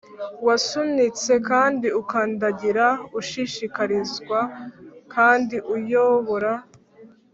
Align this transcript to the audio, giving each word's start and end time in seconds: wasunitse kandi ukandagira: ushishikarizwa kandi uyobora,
wasunitse 0.47 1.33
kandi 1.49 1.87
ukandagira: 2.01 2.85
ushishikarizwa 3.19 4.39
kandi 5.13 5.55
uyobora, 5.75 6.51